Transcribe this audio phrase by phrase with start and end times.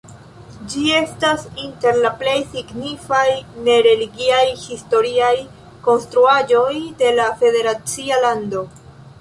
[0.73, 3.27] Ĝi estas inter la plej signifaj
[3.67, 5.35] ne-religiaj historiaj
[5.89, 8.69] konstruaĵoj de la federacia lando.